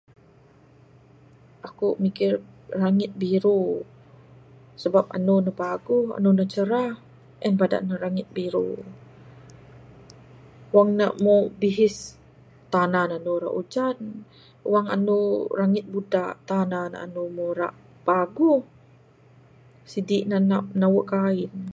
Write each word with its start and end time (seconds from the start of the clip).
Akuk 1.67 1.95
mikir 2.03 2.31
rangit 2.81 3.11
biru, 3.21 3.63
sebab 4.81 5.05
andu 5.15 5.35
ne 5.45 5.51
paguh, 5.61 6.05
andu 6.17 6.31
ne 6.37 6.45
cerah. 6.53 6.91
En 7.47 7.53
badak 7.59 7.81
ne 7.87 7.93
rangit 8.03 8.27
biru. 8.37 8.69
Wang 10.75 10.89
ne 10.99 11.05
moh 11.23 11.43
bihis, 11.59 11.97
tanda 12.73 13.01
ne 13.09 13.15
andu 13.17 13.33
rak 13.43 13.55
ujan. 13.61 13.97
Wang 14.71 14.87
andu 14.95 15.17
rangit 15.59 15.85
budak, 15.93 16.33
tanda 16.49 16.81
ne 16.91 16.97
andu 17.05 17.23
moh 17.37 17.51
rak 17.59 17.73
paguh. 18.07 18.61
Sidik 19.91 20.23
nan 20.31 20.43
nak 20.51 20.65
nawuk 20.79 21.05
kain. 21.13 21.51